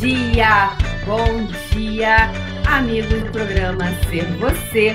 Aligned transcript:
dia, 0.00 0.76
bom 1.04 1.46
dia, 1.72 2.30
amigos 2.68 3.20
do 3.24 3.32
programa 3.32 3.86
Ser 4.08 4.24
Você, 4.36 4.92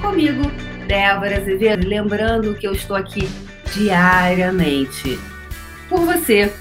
comigo, 0.00 0.42
Débora 0.86 1.38
Azevedo. 1.38 1.88
Lembrando 1.88 2.54
que 2.54 2.68
eu 2.68 2.72
estou 2.72 2.94
aqui 2.94 3.22
diariamente 3.74 5.18
por 5.88 6.00
você, 6.04 6.52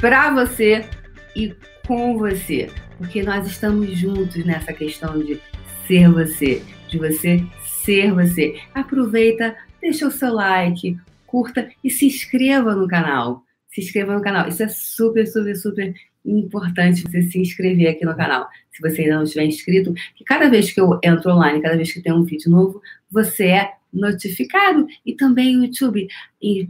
para 0.00 0.30
você 0.30 0.88
e 1.36 1.54
com 1.86 2.16
você, 2.16 2.70
porque 2.96 3.22
nós 3.22 3.46
estamos 3.46 3.90
juntos 3.98 4.42
nessa 4.46 4.72
questão 4.72 5.18
de 5.18 5.38
ser 5.86 6.08
você, 6.08 6.62
de 6.88 6.96
você 6.96 7.44
ser 7.84 8.14
você. 8.14 8.58
Aproveita, 8.74 9.54
deixa 9.78 10.06
o 10.06 10.10
seu 10.10 10.32
like, 10.32 10.96
curta 11.26 11.68
e 11.84 11.90
se 11.90 12.06
inscreva 12.06 12.74
no 12.74 12.88
canal. 12.88 13.42
Se 13.68 13.82
inscreva 13.82 14.14
no 14.14 14.22
canal. 14.22 14.48
Isso 14.48 14.62
é 14.62 14.68
super, 14.68 15.26
super, 15.26 15.56
super 15.56 15.94
importante 16.24 17.02
você 17.02 17.22
se 17.22 17.38
inscrever 17.38 17.88
aqui 17.88 18.04
no 18.04 18.16
canal. 18.16 18.48
Se 18.70 18.80
você 18.80 19.02
ainda 19.02 19.16
não 19.16 19.24
estiver 19.24 19.44
inscrito, 19.44 19.92
que 20.14 20.24
cada 20.24 20.48
vez 20.48 20.72
que 20.72 20.80
eu 20.80 20.98
entro 21.02 21.32
online, 21.32 21.60
cada 21.60 21.76
vez 21.76 21.92
que 21.92 22.00
tem 22.00 22.12
um 22.12 22.24
vídeo 22.24 22.50
novo, 22.50 22.80
você 23.10 23.46
é 23.46 23.72
notificado. 23.92 24.86
E 25.04 25.14
também 25.14 25.56
o 25.56 25.64
YouTube 25.64 26.08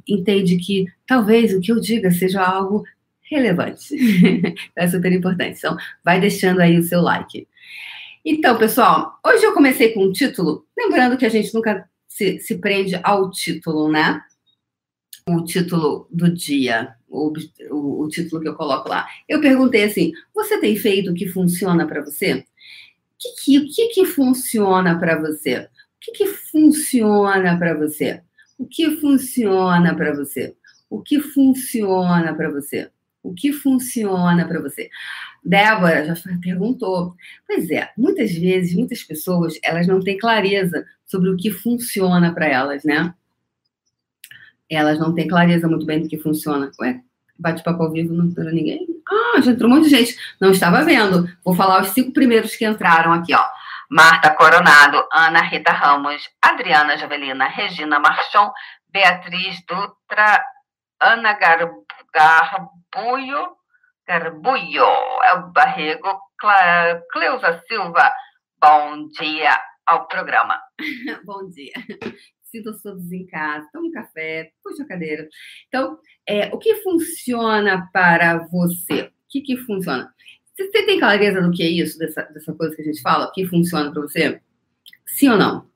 entende 0.08 0.56
que 0.56 0.86
talvez 1.06 1.54
o 1.54 1.60
que 1.60 1.70
eu 1.70 1.80
diga 1.80 2.10
seja 2.10 2.42
algo 2.42 2.84
relevante. 3.22 3.94
é 4.76 4.88
super 4.88 5.12
importante. 5.12 5.58
Então, 5.58 5.76
vai 6.04 6.20
deixando 6.20 6.60
aí 6.60 6.78
o 6.78 6.82
seu 6.82 7.00
like. 7.00 7.46
Então, 8.24 8.56
pessoal, 8.56 9.18
hoje 9.26 9.44
eu 9.44 9.52
comecei 9.52 9.92
com 9.92 10.04
um 10.04 10.12
título, 10.12 10.64
lembrando 10.78 11.16
que 11.16 11.26
a 11.26 11.28
gente 11.28 11.52
nunca 11.54 11.88
se, 12.06 12.38
se 12.38 12.58
prende 12.58 12.98
ao 13.02 13.30
título, 13.30 13.90
né? 13.90 14.20
O 15.28 15.42
título 15.44 16.06
do 16.10 16.32
dia, 16.32 16.94
o, 17.12 17.32
o, 17.70 18.04
o, 18.04 18.08
título 18.08 18.40
que 18.40 18.48
eu 18.48 18.54
coloco 18.54 18.88
lá. 18.88 19.06
Eu 19.28 19.40
perguntei 19.40 19.84
assim: 19.84 20.12
você 20.34 20.58
tem 20.58 20.74
feito 20.76 21.10
o 21.10 21.14
que 21.14 21.28
funciona 21.28 21.86
para 21.86 22.02
você? 22.02 22.34
O 22.34 22.44
que, 23.18 23.60
que, 23.60 23.68
que, 23.68 23.88
que 23.88 24.06
funciona 24.06 24.98
para 24.98 25.20
você? 25.20 25.58
O 25.58 25.68
que, 26.00 26.12
que 26.12 26.26
funciona 26.26 27.56
para 27.58 27.74
você? 27.74 28.22
O 28.58 28.66
que 28.66 28.90
funciona 28.96 29.94
para 29.94 30.14
você? 30.14 30.56
O 30.90 31.02
que 31.02 31.20
funciona 31.20 32.34
para 32.34 32.50
você? 32.50 32.90
O 33.22 33.32
que 33.32 33.52
funciona 33.52 34.48
para 34.48 34.60
você? 34.60 34.88
Débora 35.44 36.04
já 36.04 36.14
perguntou. 36.40 37.14
Pois 37.46 37.70
é, 37.70 37.90
muitas 37.96 38.32
vezes, 38.32 38.74
muitas 38.74 39.02
pessoas, 39.02 39.58
elas 39.62 39.86
não 39.86 40.00
têm 40.00 40.18
clareza 40.18 40.84
sobre 41.06 41.30
o 41.30 41.36
que 41.36 41.50
funciona 41.50 42.34
para 42.34 42.46
elas, 42.46 42.82
né? 42.84 43.14
Elas 44.74 44.98
não 44.98 45.14
têm 45.14 45.28
clareza 45.28 45.68
muito 45.68 45.84
bem 45.84 46.02
do 46.02 46.08
que 46.08 46.18
funciona. 46.18 46.70
Ué, 46.80 47.00
bate-papo 47.38 47.82
ao 47.82 47.90
vivo 47.90 48.14
não 48.14 48.26
entrou 48.26 48.46
ninguém? 48.46 48.86
Ah, 49.08 49.40
já 49.40 49.52
entrou 49.52 49.70
um 49.70 49.74
monte 49.74 49.84
de 49.84 49.96
gente. 49.96 50.16
Não 50.40 50.50
estava 50.50 50.82
vendo. 50.82 51.28
Vou 51.44 51.54
falar 51.54 51.82
os 51.82 51.90
cinco 51.90 52.12
primeiros 52.12 52.56
que 52.56 52.64
entraram 52.64 53.12
aqui, 53.12 53.34
ó. 53.34 53.44
Marta 53.90 54.30
Coronado, 54.30 55.06
Ana 55.12 55.42
Rita 55.42 55.70
Ramos, 55.70 56.22
Adriana 56.40 56.96
Javelina, 56.96 57.46
Regina 57.46 58.00
Marchon, 58.00 58.50
Beatriz 58.88 59.62
Dutra, 59.68 60.42
Ana 60.98 61.34
Gar 61.34 61.68
Garbuio, 62.14 63.48
Garbuio, 64.06 64.86
é 65.24 65.34
o 65.34 65.52
Barrego, 65.52 66.20
Cleusa 67.12 67.62
Silva. 67.68 68.10
Bom 68.58 69.08
dia 69.08 69.60
ao 69.86 70.06
programa. 70.06 70.58
Bom 71.26 71.48
dia. 71.50 71.72
Sintam 72.52 72.78
todos 72.82 73.10
em 73.10 73.26
casa, 73.26 73.66
tome 73.72 73.88
um 73.88 73.92
café, 73.92 74.52
puxa 74.62 74.82
a 74.82 74.86
cadeira. 74.86 75.26
Então, 75.68 75.98
é, 76.28 76.54
o 76.54 76.58
que 76.58 76.76
funciona 76.82 77.88
para 77.92 78.46
você? 78.46 79.04
O 79.04 79.10
que, 79.28 79.40
que 79.40 79.56
funciona? 79.56 80.12
Você 80.54 80.84
tem 80.84 81.00
clareza 81.00 81.40
do 81.40 81.50
que 81.50 81.62
é 81.62 81.68
isso, 81.68 81.98
dessa, 81.98 82.22
dessa 82.24 82.52
coisa 82.52 82.76
que 82.76 82.82
a 82.82 82.84
gente 82.84 83.00
fala? 83.00 83.26
O 83.26 83.32
que 83.32 83.46
funciona 83.46 83.90
para 83.90 84.02
você? 84.02 84.40
Sim 85.06 85.30
ou 85.30 85.38
não? 85.38 85.72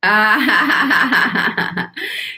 Ah, 0.00 0.38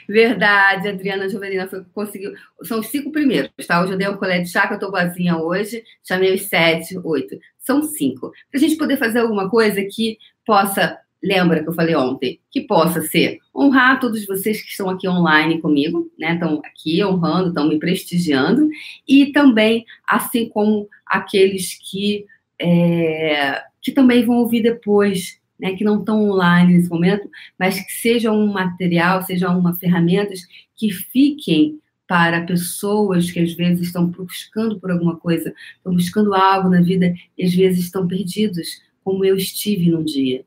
verdade, 0.09 0.87
Adriana 0.87 1.29
Juvelina 1.29 1.67
foi, 1.67 1.83
conseguiu. 1.93 2.33
São 2.63 2.79
os 2.79 2.87
cinco 2.87 3.11
primeiros, 3.11 3.51
tá? 3.67 3.83
Hoje 3.83 3.93
eu 3.93 3.97
dei 3.97 4.09
um 4.09 4.17
colete 4.17 4.45
de 4.45 4.51
chá, 4.51 4.67
que 4.67 4.73
eu 4.73 4.79
tô 4.79 4.89
boazinha 4.89 5.37
hoje, 5.37 5.83
chamei 6.03 6.33
os 6.33 6.47
sete, 6.47 6.97
oito. 7.03 7.37
São 7.59 7.83
cinco. 7.83 8.31
Para 8.49 8.55
a 8.55 8.57
gente 8.57 8.77
poder 8.77 8.97
fazer 8.97 9.19
alguma 9.19 9.47
coisa 9.49 9.83
que 9.83 10.17
possa, 10.45 10.97
lembra 11.21 11.61
que 11.61 11.69
eu 11.69 11.73
falei 11.73 11.95
ontem, 11.95 12.39
que 12.49 12.61
possa 12.61 13.01
ser 13.01 13.39
honrar 13.55 13.99
todos 13.99 14.25
vocês 14.25 14.61
que 14.61 14.69
estão 14.69 14.89
aqui 14.89 15.07
online 15.07 15.61
comigo, 15.61 16.11
né? 16.17 16.33
Estão 16.33 16.61
aqui 16.65 17.03
honrando, 17.03 17.49
estão 17.49 17.67
me 17.67 17.77
prestigiando, 17.77 18.67
e 19.07 19.27
também, 19.31 19.85
assim 20.07 20.49
como 20.49 20.87
aqueles 21.05 21.77
que, 21.77 22.25
é, 22.59 23.61
que 23.81 23.91
também 23.91 24.25
vão 24.25 24.37
ouvir 24.37 24.61
depois 24.61 25.39
né, 25.61 25.75
que 25.75 25.83
não 25.83 25.99
estão 25.99 26.31
online 26.31 26.73
nesse 26.73 26.89
momento, 26.89 27.29
mas 27.57 27.79
que 27.79 27.91
seja 27.91 28.31
um 28.31 28.47
material, 28.47 29.21
seja 29.21 29.49
uma 29.51 29.75
ferramentas 29.75 30.41
que 30.75 30.89
fiquem 30.91 31.79
para 32.07 32.45
pessoas 32.45 33.31
que 33.31 33.39
às 33.39 33.53
vezes 33.53 33.87
estão 33.87 34.07
buscando 34.07 34.79
por 34.79 34.91
alguma 34.91 35.15
coisa, 35.15 35.53
estão 35.77 35.93
buscando 35.93 36.33
algo 36.33 36.67
na 36.67 36.81
vida 36.81 37.13
e 37.37 37.45
às 37.45 37.53
vezes 37.53 37.85
estão 37.85 38.07
perdidos, 38.07 38.81
como 39.03 39.23
eu 39.23 39.37
estive 39.37 39.91
num 39.91 40.03
dia, 40.03 40.43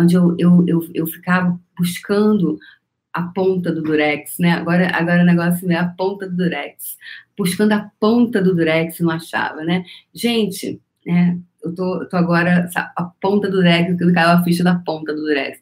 onde 0.00 0.14
eu, 0.14 0.34
eu, 0.38 0.64
eu, 0.66 0.90
eu 0.94 1.06
ficava 1.06 1.58
buscando 1.76 2.58
a 3.12 3.22
ponta 3.22 3.72
do 3.72 3.82
durex, 3.82 4.38
né? 4.38 4.52
Agora, 4.52 4.90
agora 4.94 5.22
o 5.22 5.26
negócio 5.26 5.70
é 5.70 5.76
a 5.76 5.88
ponta 5.88 6.28
do 6.28 6.36
durex, 6.36 6.96
buscando 7.36 7.72
a 7.72 7.90
ponta 7.98 8.42
do 8.42 8.54
durex 8.54 9.00
não 9.00 9.10
achava, 9.10 9.64
né? 9.64 9.84
Gente, 10.14 10.80
né? 11.04 11.38
eu 11.66 11.74
tô, 11.74 12.06
tô 12.06 12.16
agora 12.16 12.68
a 12.74 13.04
ponta 13.20 13.48
do 13.48 13.56
Durex, 13.56 13.98
que 13.98 14.12
caiu 14.12 14.30
a 14.30 14.44
ficha 14.44 14.62
da 14.62 14.76
ponta 14.76 15.12
do 15.12 15.22
Durex. 15.22 15.60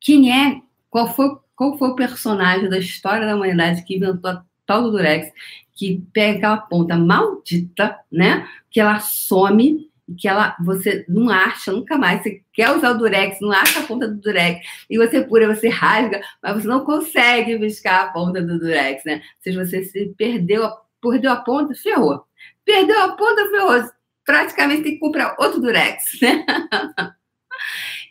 Quem 0.00 0.32
é, 0.32 0.60
qual 0.90 1.12
foi, 1.14 1.36
qual 1.54 1.78
foi 1.78 1.90
o 1.90 1.94
personagem 1.94 2.68
da 2.68 2.78
história 2.78 3.26
da 3.26 3.36
humanidade 3.36 3.84
que 3.84 3.96
inventou 3.96 4.30
a 4.30 4.44
tal 4.66 4.82
do 4.82 4.90
Durex, 4.92 5.32
que 5.72 6.02
pega 6.12 6.38
aquela 6.38 6.56
ponta 6.58 6.96
maldita, 6.96 7.98
né? 8.10 8.48
Que 8.70 8.80
ela 8.80 8.98
some 9.00 9.88
que 10.18 10.28
ela 10.28 10.56
você 10.60 11.04
não 11.08 11.30
acha 11.30 11.72
nunca 11.72 11.96
mais. 11.96 12.22
Você 12.22 12.42
quer 12.52 12.70
usar 12.70 12.92
o 12.92 12.98
durex, 12.98 13.38
não 13.40 13.52
acha 13.52 13.80
a 13.80 13.86
ponta 13.86 14.08
do 14.08 14.20
durex, 14.20 14.66
e 14.88 14.98
você 14.98 15.22
pura, 15.22 15.54
você 15.54 15.68
rasga, 15.68 16.20
mas 16.42 16.62
você 16.62 16.68
não 16.68 16.84
consegue 16.84 17.58
buscar 17.58 18.04
a 18.04 18.08
ponta 18.12 18.42
do 18.42 18.58
durex, 18.58 19.04
né? 19.04 19.22
Se 19.40 19.52
você 19.52 19.84
se 19.84 20.14
perdeu, 20.16 20.68
perdeu 21.00 21.32
a 21.32 21.36
ponta, 21.36 21.74
ferrou. 21.74 22.24
Perdeu 22.64 23.00
a 23.02 23.16
ponta, 23.16 23.48
ferrou 23.50 23.84
praticamente 24.24 24.82
tem 24.82 24.92
que 24.94 24.98
comprar 24.98 25.36
outro 25.38 25.60
durex, 25.60 26.18
né? 26.20 26.44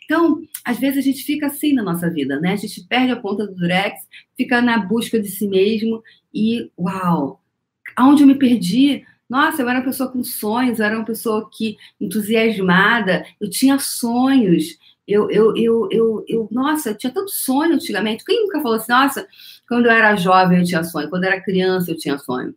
Então, 0.04 0.40
às 0.64 0.78
vezes 0.78 0.98
a 0.98 1.00
gente 1.00 1.22
fica 1.24 1.46
assim 1.46 1.72
na 1.72 1.82
nossa 1.82 2.10
vida, 2.10 2.38
né? 2.38 2.52
A 2.52 2.56
gente 2.56 2.86
perde 2.86 3.12
a 3.12 3.20
ponta 3.20 3.46
do 3.46 3.54
durex, 3.54 4.00
fica 4.36 4.60
na 4.60 4.78
busca 4.78 5.20
de 5.20 5.28
si 5.28 5.48
mesmo 5.48 6.02
e, 6.32 6.70
uau, 6.78 7.40
aonde 7.96 8.22
eu 8.22 8.26
me 8.26 8.34
perdi? 8.34 9.04
Nossa, 9.28 9.62
eu 9.62 9.68
era 9.68 9.78
uma 9.78 9.84
pessoa 9.84 10.10
com 10.10 10.22
sonhos, 10.22 10.78
eu 10.78 10.84
era 10.84 10.96
uma 10.96 11.04
pessoa 11.04 11.48
que 11.52 11.76
entusiasmada, 12.00 13.24
eu 13.40 13.48
tinha 13.48 13.78
sonhos, 13.78 14.78
eu, 15.06 15.30
eu, 15.30 15.56
eu, 15.56 15.88
eu, 15.90 16.24
eu, 16.28 16.48
nossa, 16.50 16.90
eu 16.90 16.98
tinha 16.98 17.12
tanto 17.12 17.30
sonho 17.30 17.74
antigamente. 17.74 18.24
Quem 18.24 18.42
nunca 18.42 18.60
falou 18.60 18.76
assim, 18.76 18.92
nossa, 18.92 19.26
quando 19.68 19.86
eu 19.86 19.92
era 19.92 20.16
jovem 20.16 20.58
eu 20.58 20.64
tinha 20.64 20.84
sonho, 20.84 21.10
quando 21.10 21.24
eu 21.24 21.30
era 21.30 21.42
criança 21.42 21.90
eu 21.90 21.98
tinha 21.98 22.18
sonho. 22.18 22.54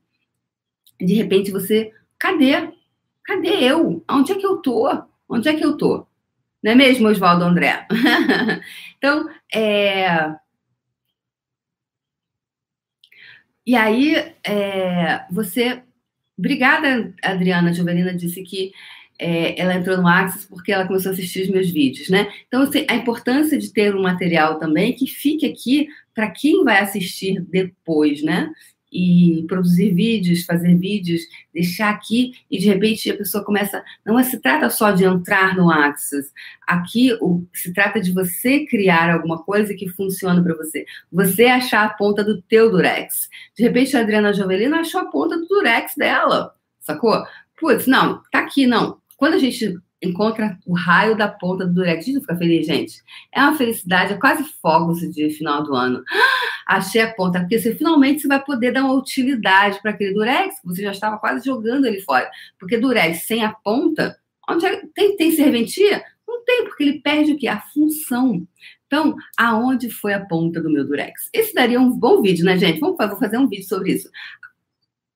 De 1.00 1.14
repente 1.14 1.52
você, 1.52 1.92
cadê? 2.18 2.72
Cadê 3.24 3.64
eu? 3.64 4.04
Onde 4.10 4.32
é 4.32 4.36
que 4.36 4.46
eu 4.46 4.58
tô? 4.58 4.88
Onde 5.30 5.50
é 5.50 5.54
que 5.56 5.66
eu 5.66 5.78
tô? 5.78 6.08
Não 6.64 6.72
é 6.72 6.76
mesmo, 6.76 7.08
Oswaldo 7.08 7.44
André? 7.44 7.86
então, 8.98 9.30
é... 9.54 10.36
E 13.66 13.76
aí, 13.76 14.16
é... 14.44 15.26
você... 15.30 15.84
Obrigada, 16.38 17.14
Adriana 17.24 17.74
Jovelina 17.74 18.14
disse 18.14 18.44
que 18.44 18.72
é, 19.20 19.60
ela 19.60 19.74
entrou 19.74 19.98
no 19.98 20.08
Axis 20.08 20.46
porque 20.46 20.72
ela 20.72 20.86
começou 20.86 21.10
a 21.10 21.14
assistir 21.14 21.44
os 21.44 21.50
meus 21.50 21.70
vídeos, 21.70 22.10
né? 22.10 22.32
Então, 22.48 22.62
assim, 22.62 22.86
a 22.88 22.96
importância 22.96 23.58
de 23.58 23.74
ter 23.74 23.96
um 23.96 24.02
material 24.02 24.60
também 24.60 24.94
que 24.94 25.08
fique 25.08 25.46
aqui 25.46 25.88
para 26.14 26.30
quem 26.30 26.64
vai 26.64 26.80
assistir 26.80 27.42
depois, 27.42 28.22
né? 28.22 28.52
E 28.92 29.46
produzir 29.48 29.94
vídeos, 29.94 30.46
fazer 30.46 30.76
vídeos, 30.76 31.22
deixar 31.54 31.90
aqui 31.90 32.34
e 32.50 32.58
de 32.58 32.68
repente 32.68 33.10
a 33.12 33.18
pessoa 33.18 33.44
começa. 33.44 33.84
Não 34.06 34.18
é, 34.18 34.24
se 34.24 34.40
trata 34.40 34.70
só 34.70 34.92
de 34.92 35.04
entrar 35.04 35.56
no 35.56 35.70
Axis. 35.70 36.32
Aqui 36.66 37.14
o, 37.22 37.46
se 37.54 37.74
trata 37.74 38.00
de 38.00 38.12
você 38.12 38.66
criar 38.66 39.14
alguma 39.14 39.44
coisa 39.44 39.74
que 39.74 39.90
funcione 39.90 40.44
para 40.44 40.56
você. 40.56 40.86
Você 41.12 41.46
achar 41.46 41.86
a 41.86 41.90
ponta 41.90 42.24
do 42.24 42.42
teu 42.42 42.72
durex. 42.72 43.30
De 43.56 43.64
repente 43.64 43.96
a 43.96 44.02
Adriana 44.02 44.34
Jovelina 44.34 44.80
achou 44.80 45.02
a 45.02 45.06
ponta 45.06 45.38
do 45.38 45.48
durex 45.48 45.94
dela, 45.98 46.54
sacou? 46.80 47.24
Putz, 47.60 47.88
não, 47.88 48.22
tá 48.32 48.40
aqui, 48.40 48.68
não. 48.68 49.00
Quando 49.18 49.34
a 49.34 49.40
gente 49.40 49.78
encontra 50.02 50.58
o 50.66 50.76
raio 50.76 51.18
da 51.18 51.28
ponta 51.28 51.66
do 51.66 51.74
durex, 51.74 52.04
a 52.04 52.06
gente 52.06 52.22
fica 52.22 52.38
feliz, 52.38 52.68
gente. 52.68 53.02
É 53.34 53.42
uma 53.42 53.58
felicidade, 53.58 54.14
é 54.14 54.18
quase 54.18 54.44
fogos 54.62 55.00
de 55.00 55.30
final 55.32 55.64
do 55.64 55.74
ano. 55.74 56.04
Achei 56.68 57.02
a 57.02 57.14
ponta, 57.14 57.40
porque 57.40 57.58
você 57.58 57.74
finalmente 57.74 58.22
você 58.22 58.28
vai 58.28 58.44
poder 58.44 58.74
dar 58.74 58.84
uma 58.84 58.94
utilidade 58.94 59.82
para 59.82 59.92
aquele 59.92 60.14
durex, 60.14 60.60
que 60.60 60.68
você 60.68 60.84
já 60.84 60.92
estava 60.92 61.18
quase 61.18 61.46
jogando 61.46 61.86
ele 61.86 62.02
fora. 62.02 62.30
Porque 62.60 62.78
durex 62.78 63.26
sem 63.26 63.44
a 63.44 63.54
ponta, 63.54 64.18
onde 64.50 64.66
é, 64.66 64.82
tem, 64.94 65.16
tem 65.16 65.32
serventia? 65.32 66.04
Não 66.28 66.44
tem, 66.44 66.66
porque 66.66 66.84
ele 66.84 67.00
perde 67.00 67.32
o 67.32 67.38
quê? 67.38 67.48
A 67.48 67.62
função. 67.62 68.46
Então, 68.86 69.16
aonde 69.38 69.90
foi 69.90 70.14
a 70.14 70.26
ponta 70.26 70.62
do 70.62 70.70
meu 70.70 70.86
durex? 70.86 71.30
Esse 71.34 71.54
daria 71.54 71.80
um 71.80 71.90
bom 71.90 72.22
vídeo, 72.22 72.44
né, 72.44 72.58
gente? 72.58 72.80
Vamos 72.80 72.98
vou 72.98 73.18
fazer 73.18 73.38
um 73.38 73.48
vídeo 73.48 73.66
sobre 73.66 73.94
isso. 73.94 74.10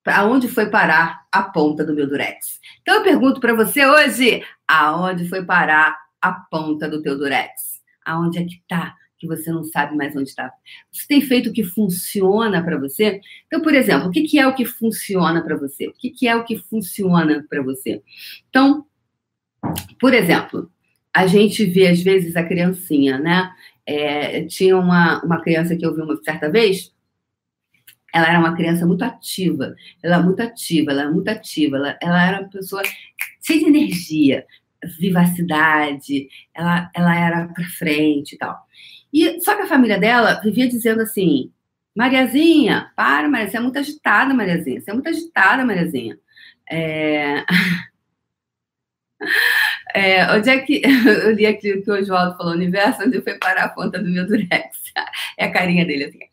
Aonde 0.06 0.48
foi 0.48 0.70
parar 0.70 1.26
a 1.32 1.44
ponta 1.44 1.86
do 1.86 1.94
meu 1.94 2.08
durex? 2.08 2.60
Então, 2.82 2.96
eu 2.96 3.04
pergunto 3.04 3.40
para 3.40 3.54
você 3.54 3.86
hoje, 3.86 4.44
aonde 4.68 5.28
foi 5.28 5.46
parar 5.46 5.98
a 6.22 6.32
ponta 6.32 6.90
do 6.90 7.02
teu 7.02 7.18
durex? 7.18 7.82
Aonde 8.06 8.40
é 8.40 8.46
que 8.46 8.56
está? 8.56 8.96
Que 9.22 9.28
você 9.28 9.52
não 9.52 9.64
sabe 9.64 9.96
mais 9.96 10.16
onde 10.16 10.30
está. 10.30 10.52
Você 10.92 11.06
tem 11.08 11.22
feito 11.22 11.52
o 11.52 11.54
que 11.54 11.64
funciona 11.64 12.64
para 12.64 12.76
você? 12.80 13.22
Então, 13.46 13.62
por 13.62 13.76
exemplo, 13.76 14.08
o 14.08 14.12
que, 14.12 14.40
é 14.40 14.48
o 14.48 14.56
que 14.56 14.66
funciona 14.66 15.44
para 15.44 15.56
você? 15.56 15.88
O 15.90 15.94
que, 15.94 16.28
é 16.28 16.36
o 16.36 16.44
que 16.44 16.58
funciona 16.58 17.46
para 17.48 17.62
você? 17.62 18.02
Então, 18.50 18.84
por 20.00 20.12
exemplo, 20.12 20.72
a 21.14 21.28
gente 21.28 21.64
vê 21.66 21.90
às 21.90 22.02
vezes 22.02 22.36
a 22.36 22.44
criancinha, 22.44 23.20
né? 23.20 23.52
É, 23.86 24.44
tinha 24.46 24.76
uma, 24.76 25.24
uma 25.24 25.40
criança 25.40 25.76
que 25.76 25.86
eu 25.86 25.94
vi 25.94 26.02
uma 26.02 26.18
certa 26.24 26.50
vez, 26.50 26.92
ela 28.12 28.28
era 28.28 28.40
uma 28.40 28.56
criança 28.56 28.88
muito 28.88 29.04
ativa, 29.04 29.76
ela 30.02 30.16
é 30.16 30.24
muito 30.24 30.42
ativa, 30.42 30.92
ela 30.92 31.04
é 31.04 31.10
muito 31.12 31.28
ativa, 31.30 31.78
ela, 31.78 31.98
ela 32.02 32.28
era 32.28 32.40
uma 32.40 32.50
pessoa 32.50 32.82
cheia 33.40 33.60
de 33.60 33.66
energia, 33.66 34.48
vivacidade, 35.00 36.28
ela, 36.54 36.90
ela 36.96 37.16
era 37.16 37.48
para 37.48 37.66
frente 37.66 38.36
e 38.36 38.38
tal. 38.38 38.58
E 39.14 39.42
só 39.42 39.56
que 39.56 39.64
a 39.64 39.68
família 39.68 40.00
dela 40.00 40.40
vivia 40.42 40.68
dizendo 40.68 41.02
assim: 41.02 41.52
Mariazinha, 41.96 42.92
para, 42.96 43.28
Maria, 43.28 43.50
você 43.50 43.58
é 43.58 43.60
muito 43.60 43.80
agitada, 43.80 44.34
Mariazinha, 44.34 44.82
você 44.82 44.92
é 44.92 44.94
muito 44.94 45.10
agitada, 45.10 45.66
Mariazinha. 45.66 46.18
É... 46.70 47.44
É, 49.94 50.32
onde 50.34 50.50
é 50.50 50.60
que 50.60 50.82
eu 51.26 51.32
li 51.32 51.46
aquilo 51.46 51.84
que 51.84 51.92
o 51.92 51.96
Oswaldo 51.96 52.38
falou, 52.38 52.54
universo, 52.54 53.04
onde 53.04 53.22
foi 53.22 53.38
parar 53.38 53.66
a 53.66 53.70
ponta 53.70 54.00
do 54.00 54.10
meu 54.10 54.26
durex? 54.26 54.82
É 55.38 55.46
a 55.46 55.52
carinha 55.52 55.86
dele 55.86 56.06
assim. 56.06 56.31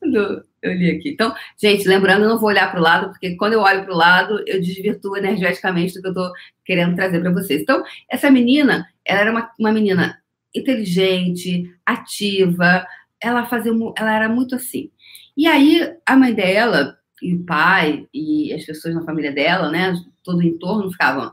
Quando 0.00 0.44
eu 0.62 0.72
li 0.72 0.90
aqui. 0.90 1.10
Então, 1.10 1.34
gente, 1.60 1.86
lembrando, 1.86 2.24
eu 2.24 2.30
não 2.30 2.38
vou 2.38 2.48
olhar 2.48 2.70
para 2.70 2.80
o 2.80 2.82
lado, 2.82 3.10
porque 3.10 3.36
quando 3.36 3.52
eu 3.52 3.60
olho 3.60 3.84
para 3.84 3.94
o 3.94 3.96
lado, 3.96 4.42
eu 4.46 4.60
desvirtuo 4.60 5.16
energeticamente 5.16 5.94
do 5.94 6.00
que 6.00 6.06
eu 6.08 6.12
estou 6.12 6.32
querendo 6.64 6.96
trazer 6.96 7.20
para 7.20 7.32
vocês. 7.32 7.62
Então, 7.62 7.82
essa 8.08 8.30
menina, 8.30 8.88
ela 9.04 9.20
era 9.20 9.30
uma, 9.30 9.50
uma 9.58 9.72
menina 9.72 10.20
inteligente, 10.54 11.70
ativa, 11.84 12.86
ela 13.20 13.46
fazia, 13.46 13.72
ela 13.96 14.14
era 14.14 14.28
muito 14.28 14.54
assim. 14.54 14.90
E 15.36 15.46
aí, 15.46 15.94
a 16.06 16.16
mãe 16.16 16.34
dela, 16.34 16.98
e 17.22 17.34
o 17.34 17.44
pai, 17.44 18.06
e 18.12 18.52
as 18.52 18.64
pessoas 18.64 18.94
na 18.94 19.04
família 19.04 19.32
dela, 19.32 19.70
né, 19.70 19.94
todo 20.24 20.38
o 20.38 20.42
entorno 20.42 20.90
ficavam. 20.90 21.32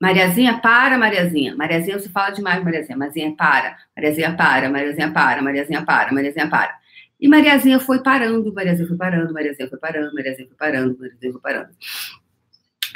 Mariazinha, 0.00 0.58
para, 0.58 0.98
Mariazinha. 0.98 1.54
Mariazinha, 1.54 1.98
você 1.98 2.08
fala 2.08 2.30
demais, 2.30 2.62
Mariazinha. 2.64 2.98
Mariazinha, 2.98 3.36
para. 3.36 3.76
Mariazinha, 3.96 4.36
para. 4.36 4.68
Mariazinha, 4.68 5.12
para. 5.12 5.42
Mariazinha, 5.42 5.84
para. 5.84 6.12
Mariazinha, 6.12 6.48
para. 6.48 6.81
E 7.22 7.28
Mariazinha 7.28 7.78
foi 7.78 8.02
parando, 8.02 8.52
Mariazinha 8.52 8.88
foi 8.88 8.96
parando, 8.96 9.32
Mariazinha 9.32 9.68
foi 9.68 9.78
parando, 9.78 10.12
Mariazinha 10.12 10.48
foi 10.48 10.56
parando, 10.56 10.98
Mariazinha 10.98 11.32
foi 11.32 11.40
parando. 11.40 11.68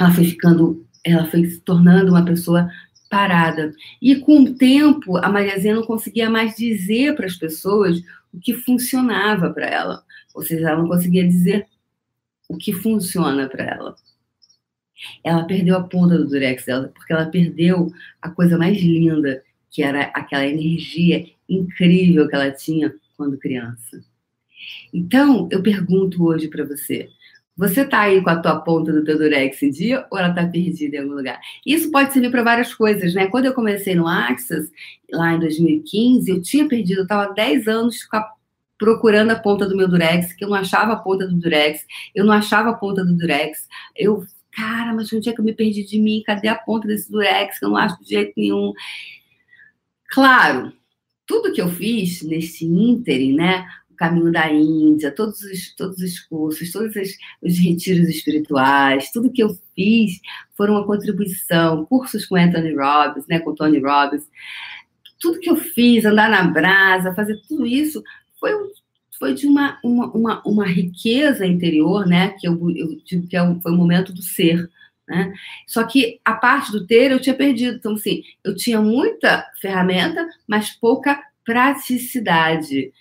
Ela 0.01 0.13
foi 0.13 0.25
ficando, 0.25 0.85
ela 1.05 1.27
foi 1.27 1.45
se 1.45 1.61
tornando 1.61 2.11
uma 2.11 2.25
pessoa 2.25 2.69
parada. 3.09 3.73
E 4.03 4.17
com 4.17 4.41
o 4.41 4.55
tempo, 4.57 5.17
a 5.19 5.29
Mariazinha 5.29 5.77
não 5.77 5.85
conseguia 5.85 6.29
mais 6.29 6.57
dizer 6.57 7.15
para 7.15 7.27
as 7.27 7.37
pessoas 7.37 8.03
o 8.35 8.41
que 8.41 8.53
funcionava 8.53 9.51
para 9.51 9.67
ela. 9.67 10.03
Ou 10.35 10.43
seja, 10.43 10.71
ela 10.71 10.83
não 10.83 10.89
conseguia 10.89 11.25
dizer 11.25 11.69
o 12.49 12.57
que 12.57 12.73
funciona 12.73 13.49
para 13.49 13.63
ela. 13.63 13.95
Ela 15.23 15.45
perdeu 15.45 15.77
a 15.77 15.85
ponta 15.85 16.19
do 16.19 16.27
durex 16.27 16.65
dela, 16.65 16.91
porque 16.93 17.13
ela 17.13 17.27
perdeu 17.27 17.93
a 18.21 18.29
coisa 18.29 18.59
mais 18.59 18.77
linda, 18.77 19.41
que 19.71 19.85
era 19.85 20.11
aquela 20.15 20.45
energia 20.45 21.25
incrível 21.49 22.27
que 22.27 22.35
ela 22.35 22.51
tinha 22.51 22.93
quando 23.17 23.39
criança. 23.39 24.05
Então, 24.93 25.49
eu 25.51 25.63
pergunto 25.63 26.25
hoje 26.25 26.49
para 26.49 26.65
você: 26.65 27.09
você 27.57 27.83
está 27.83 28.01
aí 28.03 28.23
com 28.23 28.29
a 28.29 28.37
tua 28.39 28.61
ponta 28.61 28.93
do 28.93 29.03
teu 29.03 29.17
durex 29.17 29.63
em 29.63 29.71
dia 29.71 30.07
ou 30.11 30.19
ela 30.19 30.29
está 30.29 30.47
perdida 30.47 30.97
em 30.97 31.01
algum 31.01 31.15
lugar? 31.15 31.41
Isso 31.65 31.91
pode 31.91 32.13
servir 32.13 32.31
para 32.31 32.43
várias 32.43 32.75
coisas, 32.75 33.15
né? 33.15 33.29
Quando 33.29 33.47
eu 33.47 33.55
comecei 33.55 33.95
no 33.95 34.07
Axis, 34.07 34.71
lá 35.11 35.33
em 35.33 35.41
2015, 35.41 36.31
eu 36.31 36.43
tinha 36.43 36.69
perdido, 36.69 36.99
eu 36.99 37.03
estava 37.05 37.33
10 37.33 37.67
anos 37.67 38.07
procurando 38.79 39.31
a 39.31 39.39
ponta 39.39 39.67
do 39.67 39.75
meu 39.75 39.89
durex, 39.89 40.35
que 40.35 40.45
eu 40.45 40.51
não 40.51 40.57
achava 40.57 40.93
a 40.93 40.97
ponta 40.97 41.27
do 41.27 41.35
durex, 41.35 41.87
eu 42.15 42.27
não 42.27 42.33
achava 42.33 42.71
a 42.71 42.75
ponta 42.75 43.03
do 43.03 43.17
durex. 43.17 43.67
Eu, 43.97 44.23
cara, 44.53 44.93
mas 44.93 45.11
onde 45.13 45.31
é 45.31 45.33
que 45.33 45.41
eu 45.41 45.45
me 45.45 45.55
perdi 45.55 45.83
de 45.83 45.99
mim? 45.99 46.23
Cadê 46.27 46.49
a 46.49 46.55
ponta 46.55 46.87
desse 46.87 47.11
durex 47.11 47.59
que 47.59 47.65
eu 47.65 47.71
não 47.71 47.79
acho 47.79 47.99
de 48.03 48.11
jeito 48.11 48.35
nenhum? 48.37 48.75
Claro, 50.11 50.75
tudo 51.27 51.53
que 51.53 51.61
eu 51.63 51.71
fiz 51.71 52.23
nesse 52.23 52.67
ínterim, 52.67 53.35
né? 53.35 53.67
Caminho 53.97 54.31
da 54.31 54.53
Índia, 54.53 55.11
todos 55.11 55.43
os, 55.43 55.75
todos 55.75 55.99
os 55.99 56.21
cursos, 56.21 56.71
todos 56.71 56.95
os, 56.95 57.17
os 57.43 57.59
retiros 57.59 58.09
espirituais, 58.09 59.11
tudo 59.11 59.33
que 59.33 59.43
eu 59.43 59.59
fiz 59.75 60.21
foram 60.57 60.75
uma 60.75 60.87
contribuição, 60.87 61.85
cursos 61.87 62.27
com 62.27 62.37
Anthony 62.37 62.75
Robbins, 62.75 63.27
né, 63.27 63.39
com 63.41 63.55
Tony 63.55 63.79
Robbins, 63.79 64.29
tudo 65.19 65.41
que 65.41 65.51
eu 65.51 65.57
fiz, 65.57 66.05
andar 66.05 66.31
na 66.31 66.45
brasa, 66.45 67.15
fazer 67.15 67.41
tudo 67.49 67.67
isso, 67.67 68.03
foi, 68.39 68.53
foi 69.19 69.35
de 69.35 69.47
uma, 69.47 69.79
uma, 69.83 70.13
uma, 70.13 70.43
uma 70.47 70.67
riqueza 70.67 71.47
interior, 71.47 72.07
né, 72.07 72.35
que 72.39 72.47
eu, 72.47 72.53
eu 72.71 73.01
digo 73.05 73.27
que 73.27 73.37
é 73.37 73.61
foi 73.63 73.73
o 73.73 73.77
momento 73.77 74.13
do 74.13 74.23
ser, 74.23 74.71
né? 75.09 75.33
Só 75.67 75.85
que 75.85 76.21
a 76.25 76.35
parte 76.35 76.73
do 76.73 76.85
ter 76.85 77.13
eu 77.13 77.21
tinha 77.21 77.35
perdido. 77.35 77.77
Então, 77.77 77.95
assim, 77.95 78.23
eu 78.43 78.57
tinha 78.57 78.81
muita 78.81 79.49
ferramenta, 79.61 80.27
mas 80.49 80.73
pouca 80.73 81.23
praticidade 81.45 82.93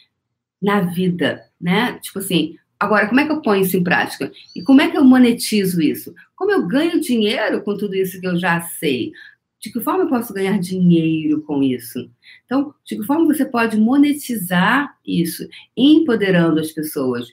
na 0.62 0.82
vida, 0.82 1.44
né? 1.60 2.00
Tipo 2.00 2.20
assim, 2.20 2.58
agora 2.80 3.08
como 3.08 3.20
é 3.20 3.26
que 3.26 3.32
eu 3.32 3.42
ponho 3.42 3.62
isso 3.62 3.78
em 3.78 3.84
prática? 3.84 4.32
E 4.56 4.62
como 4.62 4.82
é 4.82 4.90
que 4.90 4.98
eu 4.98 5.04
monetizo 5.04 5.82
isso? 5.82 6.14
Como 6.36 6.52
eu 6.52 6.68
ganho 6.68 7.00
dinheiro 7.00 7.62
com 7.64 7.78
tudo 7.78 7.96
isso 7.96 8.20
que 8.20 8.28
eu 8.28 8.38
já 8.38 8.62
sei? 8.62 9.12
De 9.60 9.72
que 9.72 9.80
forma 9.80 10.04
eu 10.04 10.10
posso 10.10 10.34
ganhar 10.34 10.60
dinheiro 10.60 11.42
com 11.42 11.64
isso? 11.64 12.10
Então, 12.46 12.74
de 12.86 12.98
que 12.98 13.04
forma 13.04 13.26
você 13.26 13.46
pode 13.46 13.78
monetizar 13.78 14.96
isso, 15.06 15.48
empoderando 15.76 16.60
as 16.60 16.72
pessoas, 16.72 17.28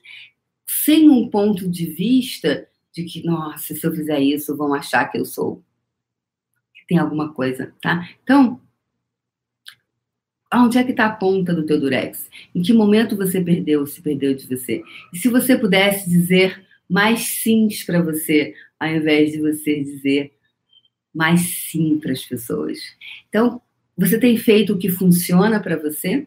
sem 0.67 1.11
um 1.11 1.29
ponto 1.29 1.69
de 1.69 1.87
vista 1.87 2.67
de 2.93 3.05
que, 3.05 3.25
nossa, 3.25 3.75
se 3.75 3.87
eu 3.87 3.93
fizer 3.93 4.21
isso, 4.21 4.57
vão 4.57 4.73
achar 4.75 5.07
que 5.07 5.19
eu 5.19 5.25
sou. 5.25 5.63
Que 6.75 6.87
tem 6.87 6.99
alguma 6.99 7.33
coisa, 7.33 7.75
tá? 7.81 8.09
Então, 8.23 8.61
Onde 10.55 10.77
é 10.77 10.85
que 10.85 10.91
está 10.91 11.07
a 11.07 11.13
ponta 11.13 11.55
do 11.55 11.65
teu 11.65 11.81
durex? 11.81 12.29
Em 12.55 12.61
que 12.61 12.73
momento 12.73 13.17
você 13.17 13.41
perdeu, 13.41 13.87
se 13.87 14.03
perdeu 14.03 14.35
de 14.35 14.47
você? 14.47 14.83
E 15.13 15.19
se 15.19 15.29
você 15.29 15.57
pudesse 15.57 16.09
dizer 16.09 16.63
mais 16.89 17.21
sims 17.21 17.83
para 17.85 18.03
você, 18.03 18.55
ao 18.79 18.89
invés 18.89 19.33
de 19.33 19.41
você 19.41 19.83
dizer 19.83 20.33
mais 21.15 21.41
sim 21.41 21.99
para 21.99 22.13
as 22.13 22.25
pessoas. 22.25 22.79
Então, 23.29 23.61
você 23.97 24.19
tem 24.19 24.37
feito 24.37 24.73
o 24.73 24.79
que 24.79 24.91
funciona 24.91 25.61
para 25.61 25.77
você? 25.77 26.17
O 26.19 26.27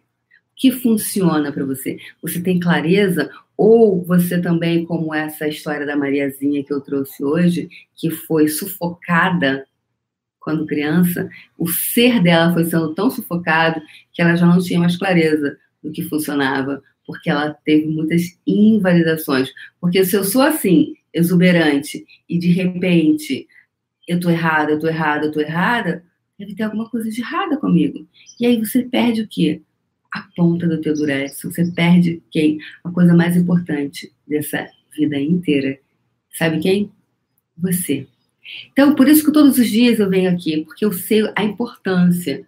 que 0.55 0.72
funciona 0.72 1.51
para 1.51 1.65
você? 1.65 1.98
Você 2.22 2.41
tem 2.41 2.60
clareza? 2.60 3.29
Ou 3.58 4.03
você 4.03 4.41
também, 4.41 4.86
como 4.86 5.13
essa 5.13 5.48
história 5.48 5.86
da 5.86 5.96
Mariazinha 5.96 6.63
que 6.63 6.74
eu 6.74 6.82
trouxe 6.82 7.24
hoje, 7.24 7.70
que 7.96 8.10
foi 8.10 8.48
sufocada 8.48 9.67
quando 10.46 10.68
criança, 10.68 11.28
o 11.58 11.68
ser 11.68 12.22
dela 12.22 12.54
foi 12.54 12.66
sendo 12.66 12.94
tão 12.94 13.10
sufocado 13.10 13.82
que 14.14 14.22
ela 14.22 14.36
já 14.36 14.46
não 14.46 14.60
tinha 14.60 14.80
mais 14.80 14.96
clareza 14.96 15.58
do 15.84 15.92
que 15.92 16.04
funcionava, 16.04 16.84
porque 17.04 17.32
ela 17.32 17.52
teve 17.66 17.88
muitas 17.88 18.38
invalidações. 18.46 19.52
Porque 19.82 20.06
se 20.06 20.16
eu 20.16 20.24
sou 20.24 20.44
assim, 20.44 20.94
exuberante, 21.12 22.06
e 22.30 22.38
de 22.38 22.52
repente 22.52 23.48
eu 24.08 24.20
tô 24.20 24.30
errada, 24.30 24.72
eu 24.72 24.80
tô 24.80 24.88
errada, 24.88 25.25
eu 25.25 25.32
tô 25.32 25.42
errada, 25.42 26.04
deve 26.38 26.54
ter 26.54 26.62
alguma 26.62 26.88
coisa 26.92 27.10
de 27.10 27.22
errada 27.22 27.58
comigo. 27.58 28.08
E 28.40 28.46
aí 28.46 28.60
você 28.60 28.84
perde 28.84 29.22
o 29.24 29.28
quê? 29.28 29.64
A 30.14 30.28
ponta 30.36 30.68
do 30.68 30.80
teu 30.80 30.94
durex. 30.94 31.42
Você 31.42 31.66
perde 31.72 32.22
quem? 32.30 32.60
A 32.84 32.92
coisa 32.92 33.16
mais 33.16 33.36
importante 33.36 34.14
dessa 34.28 34.70
vida 34.96 35.20
inteira. 35.20 35.80
Sabe 36.32 36.60
quem? 36.60 36.92
Você. 37.58 38.08
Então, 38.72 38.96
por 38.96 39.08
isso 39.08 39.25
que 39.25 39.32
todos 39.32 39.58
os 39.58 39.68
dias 39.68 40.00
eu 40.00 40.10
venho 40.10 40.30
aqui, 40.30 40.64
porque 40.64 40.86
eu 40.86 40.92
sei 40.92 41.30
a 41.36 41.44
importância, 41.44 42.46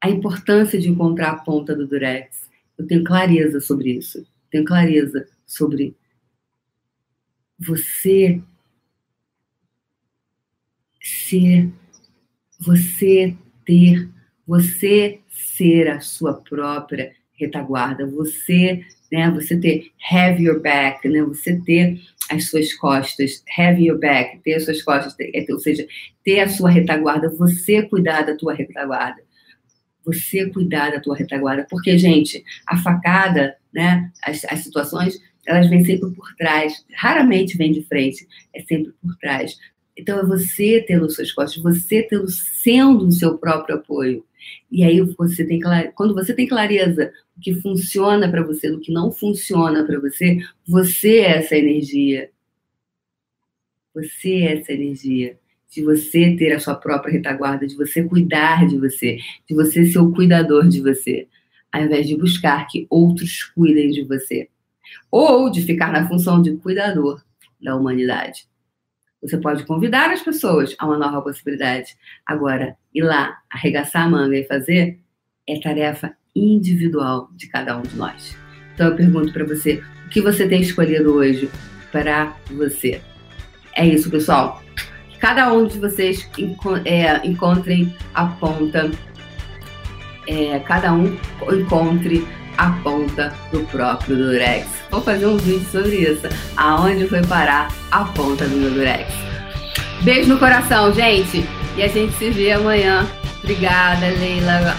a 0.00 0.08
importância 0.08 0.78
de 0.78 0.88
encontrar 0.88 1.30
a 1.30 1.38
ponta 1.38 1.74
do 1.74 1.86
durex. 1.86 2.48
Eu 2.78 2.86
tenho 2.86 3.04
clareza 3.04 3.60
sobre 3.60 3.92
isso. 3.92 4.26
Tenho 4.50 4.64
clareza 4.64 5.26
sobre 5.46 5.96
você 7.58 8.40
ser, 11.00 11.70
você 12.58 13.36
ter, 13.64 14.08
você 14.46 15.20
ser 15.28 15.88
a 15.88 16.00
sua 16.00 16.34
própria 16.34 17.14
retaguarda, 17.34 18.06
você, 18.06 18.84
né, 19.10 19.30
você 19.30 19.58
ter 19.58 19.92
have 20.10 20.42
your 20.42 20.60
back, 20.60 21.06
né, 21.08 21.22
você 21.22 21.60
ter 21.60 22.00
as 22.30 22.48
suas 22.48 22.72
costas, 22.74 23.42
have 23.58 23.82
your 23.82 23.98
back, 23.98 24.38
ter 24.42 24.54
as 24.54 24.64
suas 24.64 24.82
costas, 24.82 25.14
ter, 25.14 25.46
ou 25.50 25.58
seja, 25.58 25.86
ter 26.24 26.40
a 26.40 26.48
sua 26.48 26.70
retaguarda, 26.70 27.28
você 27.30 27.82
cuidar 27.82 28.22
da 28.22 28.36
tua 28.36 28.54
retaguarda. 28.54 29.22
Você 30.04 30.50
cuidar 30.50 30.90
da 30.90 31.00
tua 31.00 31.16
retaguarda, 31.16 31.66
porque, 31.70 31.96
gente, 31.96 32.44
a 32.66 32.76
facada, 32.76 33.56
né, 33.72 34.10
as, 34.22 34.44
as 34.44 34.60
situações, 34.60 35.18
elas 35.46 35.68
vêm 35.68 35.84
sempre 35.84 36.10
por 36.10 36.34
trás, 36.36 36.84
raramente 36.94 37.56
vem 37.56 37.72
de 37.72 37.82
frente, 37.82 38.26
é 38.54 38.60
sempre 38.62 38.92
por 39.00 39.16
trás. 39.16 39.56
Então, 39.96 40.18
é 40.18 40.24
você 40.24 40.84
tendo 40.86 41.08
suas 41.10 41.30
costas, 41.32 41.62
você 41.62 42.02
tendo, 42.02 42.28
sendo 42.28 43.06
o 43.06 43.12
seu 43.12 43.38
próprio 43.38 43.76
apoio. 43.76 44.24
E 44.70 44.84
aí, 44.84 45.00
você 45.00 45.44
tem 45.44 45.60
quando 45.94 46.14
você 46.14 46.34
tem 46.34 46.46
clareza 46.46 47.12
do 47.36 47.42
que 47.42 47.54
funciona 47.60 48.28
para 48.28 48.42
você, 48.42 48.70
do 48.70 48.80
que 48.80 48.92
não 48.92 49.10
funciona 49.12 49.84
para 49.84 49.98
você, 50.00 50.38
você 50.66 51.18
é 51.18 51.38
essa 51.38 51.56
energia. 51.56 52.30
Você 53.94 54.30
é 54.30 54.58
essa 54.58 54.72
energia. 54.72 55.38
De 55.70 55.82
você 55.82 56.36
ter 56.36 56.52
a 56.52 56.60
sua 56.60 56.74
própria 56.74 57.12
retaguarda, 57.12 57.66
de 57.66 57.74
você 57.74 58.04
cuidar 58.04 58.66
de 58.66 58.78
você, 58.78 59.18
de 59.48 59.54
você 59.54 59.86
ser 59.86 59.98
o 59.98 60.12
cuidador 60.12 60.68
de 60.68 60.80
você, 60.80 61.26
ao 61.72 61.82
invés 61.82 62.06
de 62.06 62.16
buscar 62.16 62.66
que 62.68 62.86
outros 62.88 63.42
cuidem 63.42 63.90
de 63.90 64.04
você. 64.04 64.48
Ou 65.10 65.50
de 65.50 65.62
ficar 65.62 65.92
na 65.92 66.06
função 66.06 66.40
de 66.40 66.56
cuidador 66.56 67.22
da 67.60 67.74
humanidade. 67.74 68.46
Você 69.24 69.38
pode 69.38 69.64
convidar 69.64 70.10
as 70.10 70.20
pessoas 70.20 70.76
a 70.78 70.84
uma 70.84 70.98
nova 70.98 71.22
possibilidade. 71.22 71.96
Agora, 72.26 72.76
ir 72.92 73.02
lá, 73.02 73.38
arregaçar 73.50 74.02
a 74.02 74.10
manga 74.10 74.36
e 74.36 74.44
fazer 74.44 75.00
é 75.48 75.58
tarefa 75.58 76.14
individual 76.36 77.30
de 77.34 77.48
cada 77.48 77.78
um 77.78 77.82
de 77.82 77.96
nós. 77.96 78.36
Então 78.74 78.88
eu 78.88 78.96
pergunto 78.96 79.32
para 79.32 79.44
você, 79.44 79.82
o 80.04 80.08
que 80.10 80.20
você 80.20 80.46
tem 80.46 80.60
escolhido 80.60 81.14
hoje 81.14 81.48
para 81.90 82.36
você? 82.50 83.00
É 83.74 83.86
isso, 83.86 84.10
pessoal. 84.10 84.62
cada 85.18 85.50
um 85.52 85.66
de 85.66 85.78
vocês 85.78 86.28
é, 86.84 87.26
encontrem 87.26 87.96
a 88.12 88.26
ponta, 88.26 88.90
é, 90.28 90.58
cada 90.60 90.92
um 90.92 91.16
encontre 91.50 92.26
a 92.58 92.70
ponta 92.82 93.34
do 93.50 93.60
próprio 93.66 94.16
Durex. 94.16 94.83
Vou 94.94 95.02
fazer 95.02 95.26
um 95.26 95.36
vídeo 95.36 95.66
sobre 95.72 95.96
isso, 95.96 96.22
aonde 96.56 97.08
foi 97.08 97.20
parar 97.22 97.68
a 97.90 98.04
ponta 98.04 98.46
do 98.46 98.56
meu 98.56 98.70
Durex. 98.70 99.12
Beijo 100.02 100.28
no 100.28 100.38
coração, 100.38 100.94
gente, 100.94 101.44
e 101.76 101.82
a 101.82 101.88
gente 101.88 102.16
se 102.16 102.30
vê 102.30 102.52
amanhã. 102.52 103.04
Obrigada, 103.42 104.06
Leila, 104.06 104.76